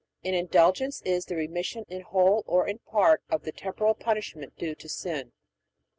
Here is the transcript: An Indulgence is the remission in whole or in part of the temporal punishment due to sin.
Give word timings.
An 0.23 0.33
Indulgence 0.33 1.03
is 1.03 1.25
the 1.25 1.35
remission 1.35 1.85
in 1.87 2.01
whole 2.01 2.43
or 2.47 2.67
in 2.67 2.79
part 2.79 3.21
of 3.29 3.43
the 3.43 3.51
temporal 3.51 3.93
punishment 3.93 4.57
due 4.57 4.73
to 4.73 4.89
sin. 4.89 5.31